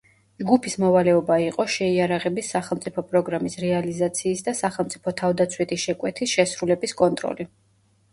[0.41, 7.47] ჯგუფის მოვალეობა იყო შეიარაღების სახელმწიფო პროგრამის რეალიზაციის და სახელმწიფო თავდაცვითი შეკვეთის შესრულების კონტროლი.